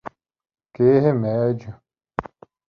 Que 0.73 0.87
remédio! 1.07 1.71